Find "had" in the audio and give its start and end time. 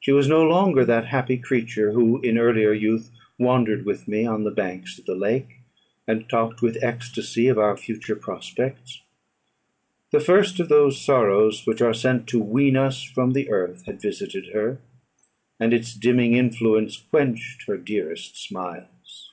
13.86-13.98